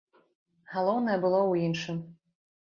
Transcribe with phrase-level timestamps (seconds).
[0.71, 2.03] Галоўнае было ў іншым.